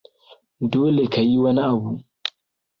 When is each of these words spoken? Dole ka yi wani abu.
Dole 0.71 1.03
ka 1.13 1.21
yi 1.29 1.37
wani 1.43 1.61
abu. 1.71 1.91